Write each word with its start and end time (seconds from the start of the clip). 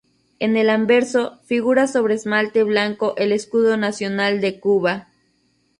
En 0.39 0.57
el 0.57 0.71
anverso 0.71 1.37
figura 1.43 1.85
sobre 1.85 2.15
esmalte 2.15 2.63
blanco 2.63 3.13
el 3.17 3.31
escudo 3.31 3.77
nacional 3.77 4.41
de 4.41 4.59
Cuba. 4.59 5.09